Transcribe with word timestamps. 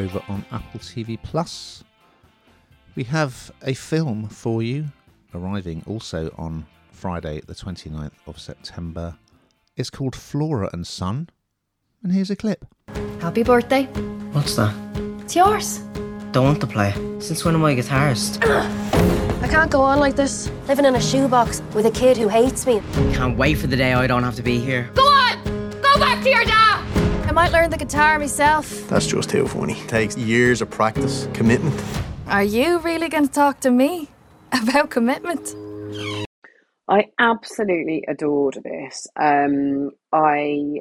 over 0.00 0.22
on 0.28 0.44
Apple 0.50 0.80
TV 0.80 1.18
Plus. 1.22 1.84
We 2.96 3.04
have 3.04 3.52
a 3.62 3.74
film 3.74 4.28
for 4.28 4.62
you 4.62 4.86
arriving 5.34 5.84
also 5.86 6.34
on 6.36 6.66
Friday, 6.90 7.40
the 7.46 7.54
29th 7.54 8.12
of 8.26 8.38
September. 8.38 9.16
It's 9.76 9.90
called 9.90 10.16
Flora 10.16 10.70
and 10.72 10.86
Son, 10.86 11.28
and 12.02 12.12
here's 12.12 12.30
a 12.30 12.36
clip. 12.36 12.64
Happy 13.20 13.42
birthday. 13.42 13.84
What's 14.32 14.56
that? 14.56 14.74
It's 15.20 15.36
yours. 15.36 15.78
Don't 16.32 16.44
want 16.44 16.60
to 16.60 16.66
play. 16.66 16.92
Since 17.18 17.44
when 17.44 17.54
am 17.54 17.64
I 17.64 17.72
a 17.72 17.76
guitarist? 17.76 18.42
I 19.42 19.48
can't 19.48 19.70
go 19.70 19.82
on 19.82 19.98
like 20.00 20.16
this, 20.16 20.50
living 20.66 20.84
in 20.84 20.94
a 20.94 21.00
shoebox 21.00 21.62
with 21.74 21.86
a 21.86 21.90
kid 21.90 22.16
who 22.16 22.28
hates 22.28 22.66
me. 22.66 22.80
Can't 23.14 23.36
wait 23.36 23.58
for 23.58 23.66
the 23.66 23.76
day 23.76 23.92
I 23.92 24.06
don't 24.06 24.22
have 24.22 24.36
to 24.36 24.42
be 24.42 24.58
here. 24.58 24.90
Go 24.94 25.02
on! 25.02 25.44
Go 25.82 25.98
back 25.98 26.22
to 26.22 26.30
your 26.30 26.44
dad! 26.44 26.69
I 27.30 27.32
might 27.32 27.52
learn 27.52 27.70
the 27.70 27.76
guitar 27.76 28.18
myself. 28.18 28.68
That's 28.88 29.06
just 29.06 29.30
too 29.30 29.46
funny. 29.46 29.74
Takes 29.86 30.16
years 30.16 30.60
of 30.62 30.68
practice, 30.68 31.28
commitment. 31.32 31.80
Are 32.26 32.42
you 32.42 32.80
really 32.80 33.08
going 33.08 33.28
to 33.28 33.32
talk 33.32 33.60
to 33.60 33.70
me 33.70 34.08
about 34.52 34.90
commitment? 34.90 35.54
I 36.88 37.04
absolutely 37.20 38.02
adored 38.08 38.58
this. 38.64 39.06
Um, 39.14 39.90
I, 40.12 40.80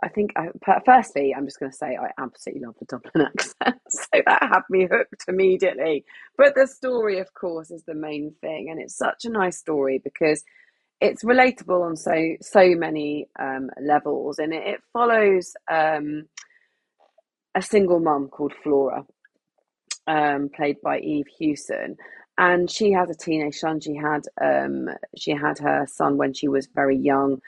I 0.00 0.08
think. 0.10 0.30
I, 0.36 0.50
firstly, 0.86 1.34
I'm 1.36 1.44
just 1.44 1.58
going 1.58 1.72
to 1.72 1.76
say 1.76 1.98
I 2.00 2.12
absolutely 2.22 2.64
love 2.64 2.76
the 2.78 2.86
Dublin 2.86 3.26
accent, 3.34 3.80
so 3.88 4.22
that 4.24 4.42
had 4.44 4.62
me 4.70 4.86
hooked 4.88 5.24
immediately. 5.26 6.04
But 6.38 6.54
the 6.54 6.68
story, 6.68 7.18
of 7.18 7.34
course, 7.34 7.72
is 7.72 7.82
the 7.82 7.96
main 7.96 8.36
thing, 8.40 8.68
and 8.70 8.80
it's 8.80 8.96
such 8.96 9.24
a 9.24 9.28
nice 9.28 9.58
story 9.58 10.00
because 10.04 10.44
it's 11.00 11.24
relatable 11.24 11.84
on 11.84 11.96
so 11.96 12.36
so 12.42 12.74
many 12.74 13.26
um, 13.38 13.70
levels, 13.80 14.38
and 14.38 14.52
it, 14.52 14.66
it 14.66 14.80
follows 14.92 15.54
um, 15.70 16.24
a 17.54 17.62
single 17.62 18.00
mum 18.00 18.28
called 18.28 18.52
Flora, 18.62 19.04
um, 20.06 20.50
played 20.54 20.76
by 20.82 20.98
Eve 21.00 21.26
Hewson, 21.38 21.96
and 22.36 22.70
she 22.70 22.92
has 22.92 23.10
a 23.10 23.14
teenage 23.14 23.56
son. 23.56 23.80
She 23.80 23.94
had 23.96 24.22
um, 24.40 24.88
she 25.16 25.32
had 25.32 25.58
her 25.58 25.86
son 25.86 26.18
when 26.18 26.34
she 26.34 26.48
was 26.48 26.68
very 26.74 26.98
young, 26.98 27.40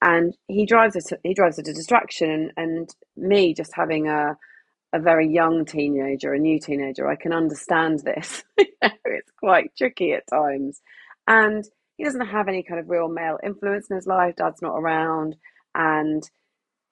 and 0.00 0.36
he 0.46 0.64
drives 0.64 0.94
her 0.94 1.00
to, 1.00 1.18
he 1.24 1.34
drives 1.34 1.56
her 1.56 1.62
to 1.64 1.72
distraction. 1.72 2.52
And 2.56 2.88
me 3.16 3.54
just 3.54 3.74
having 3.74 4.08
a 4.08 4.36
a 4.92 4.98
very 5.00 5.28
young 5.28 5.64
teenager, 5.64 6.32
a 6.34 6.38
new 6.38 6.58
teenager, 6.58 7.08
I 7.08 7.14
can 7.16 7.32
understand 7.32 8.00
this. 8.00 8.42
it's 8.56 9.30
quite 9.38 9.70
tricky 9.76 10.12
at 10.12 10.26
times, 10.28 10.80
and 11.26 11.64
he 12.00 12.04
doesn't 12.04 12.28
have 12.28 12.48
any 12.48 12.62
kind 12.62 12.80
of 12.80 12.88
real 12.88 13.08
male 13.08 13.38
influence 13.44 13.90
in 13.90 13.96
his 13.96 14.06
life. 14.06 14.34
Dad's 14.36 14.62
not 14.62 14.74
around, 14.74 15.36
and 15.74 16.22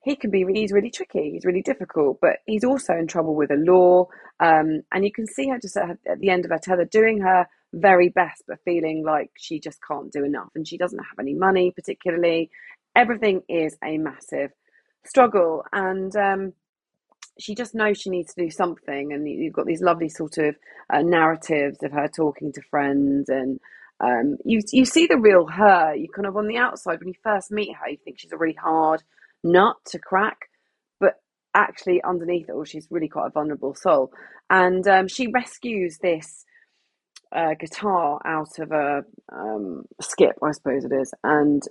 he 0.04 0.14
can 0.16 0.30
be 0.30 0.44
he's 0.52 0.70
really 0.70 0.90
tricky 0.90 1.32
he's 1.32 1.44
really 1.44 1.60
difficult 1.60 2.18
but 2.22 2.36
he's 2.46 2.62
also 2.62 2.94
in 2.94 3.08
trouble 3.08 3.34
with 3.34 3.48
the 3.48 3.56
law 3.56 4.06
um, 4.38 4.80
and 4.92 5.04
you 5.04 5.10
can 5.10 5.26
see 5.26 5.48
her 5.48 5.58
just 5.58 5.76
at, 5.76 5.98
at, 6.06 6.20
the 6.20 6.30
end 6.30 6.44
of 6.44 6.52
her 6.52 6.58
tether 6.58 6.84
doing 6.84 7.20
her 7.20 7.46
very 7.72 8.08
best 8.08 8.44
but 8.46 8.60
feeling 8.64 9.02
like 9.04 9.30
she 9.36 9.58
just 9.58 9.80
can't 9.86 10.12
do 10.12 10.24
enough 10.24 10.50
and 10.54 10.68
she 10.68 10.78
doesn't 10.78 11.00
have 11.00 11.18
any 11.18 11.34
money 11.34 11.72
particularly 11.72 12.48
everything 12.94 13.42
is 13.48 13.76
a 13.84 13.98
massive 13.98 14.52
struggle 15.04 15.64
and 15.72 16.14
um, 16.14 16.52
she 17.40 17.56
just 17.56 17.74
knows 17.74 17.98
she 17.98 18.08
needs 18.08 18.32
to 18.32 18.44
do 18.44 18.50
something 18.50 19.12
and 19.12 19.28
you've 19.28 19.52
got 19.52 19.66
these 19.66 19.82
lovely 19.82 20.08
sort 20.08 20.38
of 20.38 20.54
uh, 20.92 21.02
narratives 21.02 21.82
of 21.82 21.90
her 21.90 22.06
talking 22.08 22.52
to 22.52 22.62
friends 22.70 23.28
and 23.28 23.58
um, 24.00 24.36
you 24.44 24.60
you 24.72 24.84
see 24.84 25.06
the 25.06 25.18
real 25.18 25.46
her 25.46 25.94
you 25.94 26.08
kind 26.14 26.26
of 26.26 26.36
on 26.36 26.46
the 26.46 26.56
outside 26.56 27.00
when 27.00 27.08
you 27.08 27.14
first 27.22 27.50
meet 27.50 27.74
her 27.74 27.88
you 27.88 27.98
think 28.04 28.18
she's 28.18 28.32
a 28.32 28.36
really 28.36 28.54
hard 28.54 29.02
nut 29.44 29.76
to 29.86 29.98
crack, 29.98 30.48
but 31.00 31.14
actually 31.54 32.02
underneath 32.02 32.48
it 32.48 32.52
all, 32.52 32.64
she's 32.64 32.88
really 32.90 33.08
quite 33.08 33.28
a 33.28 33.30
vulnerable 33.30 33.74
soul. 33.74 34.12
And 34.50 34.86
um, 34.88 35.08
she 35.08 35.28
rescues 35.28 35.98
this 35.98 36.44
uh, 37.34 37.54
guitar 37.58 38.20
out 38.24 38.58
of 38.58 38.72
a 38.72 39.02
um, 39.32 39.84
skip, 40.00 40.36
I 40.42 40.52
suppose 40.52 40.84
it 40.84 40.92
is, 40.92 41.12
and 41.22 41.62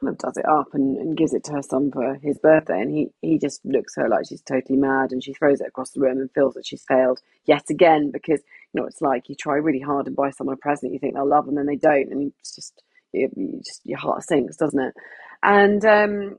kind 0.00 0.10
of 0.10 0.18
does 0.18 0.36
it 0.36 0.46
up 0.48 0.68
and, 0.74 0.96
and 0.96 1.16
gives 1.16 1.34
it 1.34 1.44
to 1.44 1.52
her 1.52 1.62
son 1.62 1.90
for 1.92 2.14
his 2.22 2.38
birthday. 2.38 2.80
And 2.80 2.90
he, 2.90 3.08
he 3.22 3.38
just 3.38 3.64
looks 3.64 3.96
at 3.96 4.02
her 4.02 4.08
like 4.08 4.26
she's 4.28 4.42
totally 4.42 4.78
mad 4.78 5.12
and 5.12 5.22
she 5.22 5.32
throws 5.32 5.60
it 5.60 5.68
across 5.68 5.90
the 5.90 6.00
room 6.00 6.18
and 6.18 6.30
feels 6.32 6.54
that 6.54 6.66
she's 6.66 6.84
failed 6.86 7.20
yet 7.46 7.64
again 7.70 8.10
because, 8.10 8.40
you 8.72 8.80
know, 8.80 8.86
it's 8.86 9.00
like 9.00 9.28
you 9.28 9.34
try 9.34 9.54
really 9.54 9.80
hard 9.80 10.06
and 10.06 10.16
buy 10.16 10.30
someone 10.30 10.54
a 10.54 10.56
present 10.56 10.92
you 10.92 10.98
think 10.98 11.14
they'll 11.14 11.28
love 11.28 11.48
and 11.48 11.56
then 11.56 11.66
they 11.66 11.76
don't. 11.76 12.10
And 12.10 12.32
it's 12.40 12.54
just, 12.54 12.82
you, 13.12 13.30
you 13.36 13.60
just 13.64 13.80
your 13.84 13.98
heart 13.98 14.22
sinks, 14.24 14.56
doesn't 14.56 14.80
it? 14.80 14.94
And 15.42 15.84
um, 15.84 16.38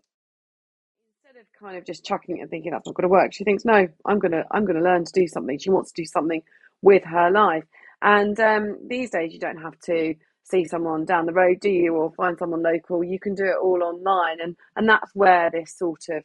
instead 1.13 1.39
of 1.39 1.47
kind 1.59 1.77
of 1.77 1.85
just 1.85 2.05
chucking 2.05 2.37
it 2.37 2.41
and 2.41 2.49
thinking 2.49 2.71
that's 2.71 2.85
not 2.85 2.95
going 2.95 3.03
to 3.03 3.09
work. 3.09 3.33
She 3.33 3.43
thinks, 3.43 3.65
no, 3.65 3.87
I'm 4.05 4.19
gonna 4.19 4.43
I'm 4.51 4.65
gonna 4.65 4.81
learn 4.81 5.05
to 5.05 5.11
do 5.13 5.27
something. 5.27 5.57
She 5.57 5.69
wants 5.69 5.91
to 5.91 6.01
do 6.01 6.05
something 6.05 6.41
with 6.81 7.03
her 7.05 7.31
life. 7.31 7.65
And 8.01 8.39
um, 8.39 8.77
these 8.87 9.11
days, 9.11 9.33
you 9.33 9.39
don't 9.39 9.61
have 9.61 9.79
to 9.85 10.15
see 10.45 10.65
someone 10.65 11.05
down 11.05 11.25
the 11.25 11.33
road, 11.33 11.59
do 11.59 11.69
you, 11.69 11.95
or 11.95 12.11
find 12.13 12.37
someone 12.37 12.63
local. 12.63 13.03
You 13.03 13.19
can 13.19 13.35
do 13.35 13.45
it 13.45 13.57
all 13.61 13.83
online, 13.83 14.39
and 14.41 14.55
and 14.75 14.87
that's 14.87 15.11
where 15.13 15.49
this 15.51 15.77
sort 15.77 16.05
of 16.09 16.23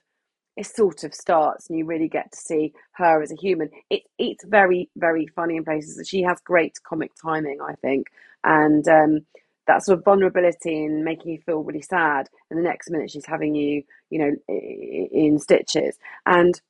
it 0.56 0.66
sort 0.66 1.04
of 1.04 1.14
starts, 1.14 1.68
and 1.68 1.78
you 1.78 1.84
really 1.86 2.08
get 2.08 2.32
to 2.32 2.38
see 2.38 2.72
her 2.92 3.22
as 3.22 3.32
a 3.32 3.36
human. 3.36 3.70
It 3.90 4.02
it's 4.18 4.44
very 4.44 4.90
very 4.96 5.26
funny 5.28 5.56
in 5.56 5.64
places. 5.64 6.06
She 6.08 6.22
has 6.22 6.40
great 6.40 6.74
comic 6.84 7.12
timing, 7.20 7.60
I 7.60 7.74
think, 7.76 8.08
and 8.44 8.86
um, 8.88 9.20
that 9.66 9.84
sort 9.84 9.98
of 9.98 10.04
vulnerability 10.04 10.84
and 10.84 11.04
making 11.04 11.30
you 11.32 11.38
feel 11.46 11.62
really 11.62 11.82
sad 11.82 12.28
and 12.50 12.58
the 12.58 12.62
next 12.62 12.90
minute 12.90 13.10
she's 13.10 13.26
having 13.26 13.54
you 13.54 13.82
you 14.10 14.18
know 14.18 14.32
in 14.48 15.38
stitches 15.38 15.96
and 16.26 16.60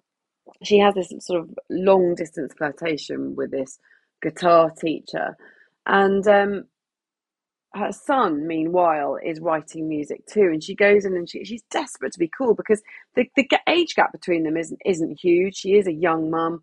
she 0.63 0.79
has 0.79 0.95
this 0.95 1.13
sort 1.21 1.41
of 1.41 1.59
long 1.71 2.15
distance 2.15 2.53
flirtation 2.53 3.35
with 3.35 3.51
this 3.51 3.79
guitar 4.23 4.71
teacher 4.71 5.37
and 5.87 6.27
um, 6.29 6.65
her 7.75 7.93
son 7.93 8.47
meanwhile 8.47 9.17
is 9.25 9.41
writing 9.41 9.89
music 9.89 10.27
too 10.27 10.51
and 10.53 10.63
she 10.63 10.75
goes 10.75 11.05
in 11.05 11.17
and 11.17 11.29
she, 11.31 11.45
she's 11.45 11.63
desperate 11.71 12.13
to 12.13 12.19
be 12.19 12.31
cool 12.37 12.55
because 12.55 12.83
the, 13.15 13.25
the 13.37 13.47
age 13.69 13.95
gap 13.95 14.11
between 14.13 14.43
them 14.43 14.57
isn't 14.57 14.81
isn't 14.85 15.21
huge. 15.21 15.57
She 15.57 15.75
is 15.75 15.87
a 15.87 15.93
young 15.93 16.31
mum 16.31 16.63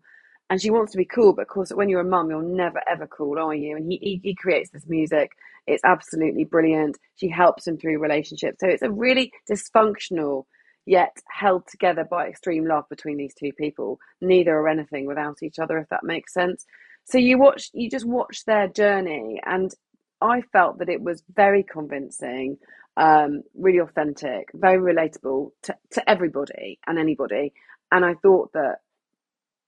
and 0.50 0.60
she 0.60 0.70
wants 0.70 0.92
to 0.92 0.98
be 0.98 1.06
cool 1.06 1.32
but 1.32 1.42
of 1.42 1.48
course 1.48 1.70
when 1.70 1.88
you're 1.88 2.00
a 2.02 2.04
mum 2.04 2.30
you're 2.30 2.42
never 2.42 2.80
ever 2.90 3.06
cool 3.06 3.38
are 3.38 3.54
you? 3.54 3.76
And 3.76 3.90
he, 3.90 3.98
he, 4.02 4.20
he 4.22 4.34
creates 4.34 4.70
this 4.70 4.86
music. 4.86 5.30
It's 5.66 5.84
absolutely 5.84 6.44
brilliant. 6.44 6.98
She 7.16 7.28
helps 7.28 7.66
him 7.66 7.78
through 7.78 7.98
relationships. 7.98 8.58
So 8.60 8.68
it's 8.68 8.82
a 8.82 8.90
really 8.90 9.32
dysfunctional 9.50 10.44
yet 10.84 11.16
held 11.30 11.66
together 11.68 12.04
by 12.10 12.26
extreme 12.26 12.66
love 12.66 12.84
between 12.88 13.16
these 13.16 13.34
two 13.34 13.52
people. 13.52 13.98
Neither 14.20 14.54
are 14.54 14.68
anything 14.68 15.06
without 15.06 15.42
each 15.42 15.58
other 15.58 15.78
if 15.78 15.88
that 15.88 16.04
makes 16.04 16.34
sense. 16.34 16.66
So 17.04 17.16
you 17.16 17.38
watch 17.38 17.70
you 17.72 17.88
just 17.88 18.06
watch 18.06 18.44
their 18.44 18.68
journey 18.68 19.40
and 19.46 19.72
i 20.20 20.40
felt 20.52 20.78
that 20.78 20.88
it 20.88 21.00
was 21.00 21.22
very 21.34 21.62
convincing 21.62 22.58
um, 22.96 23.42
really 23.54 23.78
authentic 23.78 24.48
very 24.54 24.78
relatable 24.78 25.50
to, 25.62 25.74
to 25.92 26.10
everybody 26.10 26.78
and 26.86 26.98
anybody 26.98 27.52
and 27.92 28.04
i 28.04 28.14
thought 28.14 28.52
that 28.52 28.78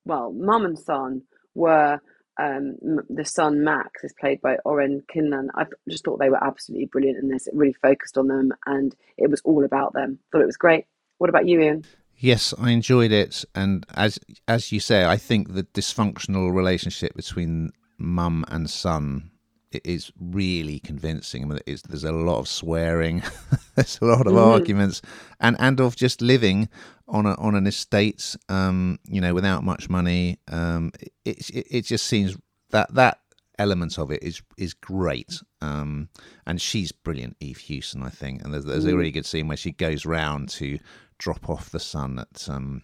well, 0.04 0.32
mum 0.32 0.64
and 0.64 0.78
son 0.78 1.22
were 1.54 2.00
um, 2.40 2.76
the 3.10 3.24
son 3.24 3.62
Max 3.64 4.02
is 4.02 4.14
played 4.18 4.40
by 4.40 4.56
Oren 4.64 5.02
Kinlan. 5.14 5.48
I 5.54 5.66
just 5.88 6.04
thought 6.04 6.18
they 6.18 6.30
were 6.30 6.42
absolutely 6.42 6.86
brilliant 6.86 7.18
in 7.22 7.28
this. 7.28 7.46
It 7.46 7.54
really 7.54 7.74
focused 7.82 8.16
on 8.16 8.28
them, 8.28 8.50
and 8.66 8.94
it 9.18 9.30
was 9.30 9.42
all 9.44 9.64
about 9.64 9.92
them. 9.92 10.18
Thought 10.32 10.42
it 10.42 10.46
was 10.46 10.56
great. 10.56 10.86
What 11.18 11.28
about 11.28 11.46
you, 11.46 11.60
Ian? 11.60 11.84
Yes, 12.16 12.54
I 12.58 12.70
enjoyed 12.70 13.12
it, 13.12 13.44
and 13.54 13.84
as 13.94 14.18
as 14.48 14.72
you 14.72 14.80
say, 14.80 15.04
I 15.04 15.16
think 15.16 15.52
the 15.52 15.64
dysfunctional 15.64 16.54
relationship 16.54 17.14
between 17.14 17.72
mum 17.98 18.44
and 18.48 18.70
son 18.70 19.30
is 19.72 20.12
really 20.18 20.78
convincing. 20.80 21.44
I 21.44 21.46
mean, 21.46 21.60
there's 21.66 22.04
a 22.04 22.12
lot 22.12 22.38
of 22.38 22.48
swearing, 22.48 23.22
there's 23.74 23.98
a 24.00 24.04
lot 24.04 24.26
of 24.26 24.32
mm. 24.32 24.46
arguments, 24.46 25.02
and 25.38 25.56
and 25.58 25.80
of 25.80 25.96
just 25.96 26.20
living 26.20 26.68
on 27.08 27.26
a, 27.26 27.34
on 27.34 27.54
an 27.54 27.66
estate, 27.66 28.36
um, 28.48 28.98
you 29.08 29.20
know, 29.20 29.34
without 29.34 29.64
much 29.64 29.88
money. 29.88 30.38
Um, 30.48 30.92
it, 31.24 31.50
it, 31.50 31.66
it 31.70 31.84
just 31.84 32.06
seems 32.06 32.36
that 32.70 32.94
that 32.94 33.18
element 33.58 33.98
of 33.98 34.10
it 34.10 34.22
is 34.22 34.42
is 34.56 34.74
great. 34.74 35.40
Um, 35.60 36.08
and 36.46 36.60
she's 36.60 36.92
brilliant, 36.92 37.36
Eve 37.40 37.58
Hewson, 37.58 38.02
I 38.02 38.08
think. 38.08 38.42
And 38.42 38.54
there's, 38.54 38.64
there's 38.64 38.86
a 38.86 38.96
really 38.96 39.10
good 39.10 39.26
scene 39.26 39.48
where 39.48 39.56
she 39.56 39.72
goes 39.72 40.06
round 40.06 40.48
to 40.50 40.78
drop 41.18 41.50
off 41.50 41.70
the 41.70 41.80
son 41.80 42.18
at 42.18 42.48
um, 42.48 42.82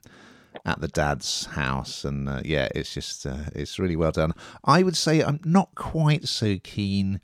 at 0.66 0.80
the 0.80 0.88
dad's 0.88 1.46
house, 1.46 2.04
and 2.04 2.28
uh, 2.28 2.42
yeah, 2.44 2.68
it's 2.74 2.92
just 2.92 3.24
uh, 3.24 3.44
it's 3.54 3.78
really 3.78 3.96
well 3.96 4.10
done. 4.10 4.32
I 4.64 4.82
would 4.82 4.96
say 4.96 5.22
I'm 5.22 5.40
not 5.44 5.74
quite 5.76 6.28
so 6.28 6.58
keen 6.62 7.20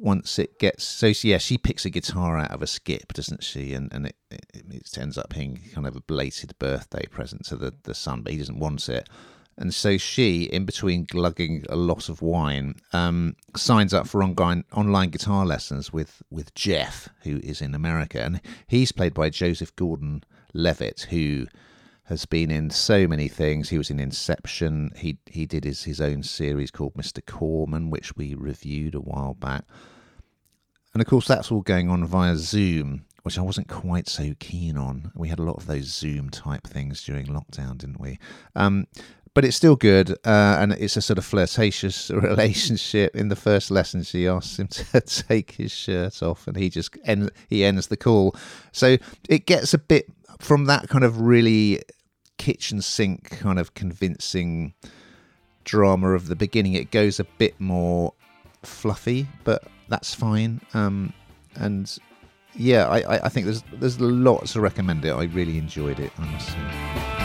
once 0.00 0.38
it 0.38 0.60
gets 0.60 0.84
so 0.84 1.10
yeah 1.24 1.38
she 1.38 1.58
picks 1.58 1.84
a 1.84 1.90
guitar 1.90 2.38
out 2.38 2.52
of 2.52 2.62
a 2.62 2.68
skip 2.68 3.12
doesn't 3.12 3.42
she? 3.42 3.74
And 3.74 3.92
and 3.92 4.06
it, 4.06 4.16
it, 4.30 4.64
it 4.70 4.98
ends 4.98 5.18
up 5.18 5.34
being 5.34 5.60
kind 5.74 5.88
of 5.88 5.96
a 5.96 6.00
belated 6.00 6.56
birthday 6.60 7.04
present 7.06 7.44
to 7.46 7.56
the 7.56 7.74
the 7.82 7.94
son 7.94 8.22
but 8.22 8.32
he 8.32 8.38
doesn't 8.38 8.60
want 8.60 8.88
it. 8.88 9.08
And 9.60 9.74
so 9.74 9.98
she 9.98 10.44
in 10.44 10.64
between 10.64 11.04
glugging 11.04 11.64
a 11.68 11.74
lot 11.74 12.08
of 12.08 12.22
wine 12.22 12.76
um, 12.92 13.34
signs 13.56 13.92
up 13.92 14.06
for 14.06 14.22
online 14.22 14.62
online 14.72 15.10
guitar 15.10 15.44
lessons 15.44 15.92
with 15.92 16.22
with 16.30 16.54
jeff 16.54 17.08
who 17.24 17.38
is 17.38 17.60
in 17.60 17.74
america. 17.74 18.22
And 18.22 18.40
he's 18.68 18.92
played 18.92 19.14
by 19.14 19.30
joseph 19.30 19.74
gordon 19.74 20.22
levitt 20.54 21.08
who 21.10 21.48
has 22.08 22.24
been 22.24 22.50
in 22.50 22.70
so 22.70 23.06
many 23.06 23.28
things. 23.28 23.68
He 23.68 23.78
was 23.78 23.90
in 23.90 24.00
Inception. 24.00 24.92
He 24.96 25.18
he 25.26 25.46
did 25.46 25.64
his 25.64 25.84
his 25.84 26.00
own 26.00 26.22
series 26.22 26.70
called 26.70 26.94
Mr. 26.94 27.24
Corman, 27.24 27.90
which 27.90 28.16
we 28.16 28.34
reviewed 28.34 28.94
a 28.94 29.00
while 29.00 29.34
back. 29.34 29.64
And 30.94 31.02
of 31.02 31.06
course, 31.06 31.28
that's 31.28 31.52
all 31.52 31.60
going 31.60 31.90
on 31.90 32.04
via 32.06 32.36
Zoom, 32.36 33.04
which 33.22 33.38
I 33.38 33.42
wasn't 33.42 33.68
quite 33.68 34.08
so 34.08 34.32
keen 34.38 34.78
on. 34.78 35.12
We 35.14 35.28
had 35.28 35.38
a 35.38 35.42
lot 35.42 35.58
of 35.58 35.66
those 35.66 35.84
Zoom 35.84 36.30
type 36.30 36.66
things 36.66 37.04
during 37.04 37.26
lockdown, 37.26 37.78
didn't 37.78 38.00
we? 38.00 38.18
Um, 38.56 38.86
but 39.34 39.44
it's 39.44 39.56
still 39.56 39.76
good, 39.76 40.10
uh, 40.24 40.56
and 40.58 40.72
it's 40.72 40.96
a 40.96 41.02
sort 41.02 41.18
of 41.18 41.26
flirtatious 41.26 42.10
relationship. 42.14 43.14
In 43.14 43.28
the 43.28 43.36
first 43.36 43.70
lesson, 43.70 44.02
she 44.02 44.26
asks 44.26 44.58
him 44.58 44.66
to 44.68 45.00
take 45.00 45.52
his 45.52 45.70
shirt 45.70 46.22
off, 46.22 46.48
and 46.48 46.56
he 46.56 46.70
just 46.70 46.96
end, 47.04 47.30
he 47.48 47.64
ends 47.64 47.88
the 47.88 47.98
call. 47.98 48.34
So 48.72 48.96
it 49.28 49.46
gets 49.46 49.74
a 49.74 49.78
bit 49.78 50.06
from 50.40 50.64
that 50.64 50.88
kind 50.88 51.04
of 51.04 51.20
really 51.20 51.82
kitchen 52.38 52.80
sink 52.80 53.30
kind 53.30 53.58
of 53.58 53.74
convincing 53.74 54.74
drama 55.64 56.10
of 56.12 56.28
the 56.28 56.36
beginning. 56.36 56.72
It 56.72 56.90
goes 56.90 57.20
a 57.20 57.24
bit 57.24 57.60
more 57.60 58.14
fluffy, 58.62 59.26
but 59.44 59.64
that's 59.88 60.14
fine. 60.14 60.60
Um, 60.74 61.12
and 61.56 61.98
yeah, 62.54 62.88
I, 62.88 63.26
I 63.26 63.28
think 63.28 63.46
there's 63.46 63.62
there's 63.74 64.00
lots 64.00 64.54
to 64.54 64.60
recommend 64.60 65.04
it. 65.04 65.12
I 65.12 65.24
really 65.24 65.58
enjoyed 65.58 66.00
it. 66.00 66.12
Say. 66.40 67.17